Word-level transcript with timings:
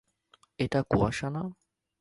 এটা 0.59 0.79
কুয়াশা 0.83 1.27
না। 1.29 1.43